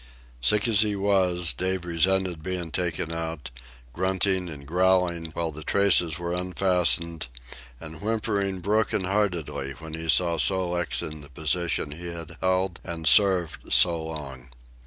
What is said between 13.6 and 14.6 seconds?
so long.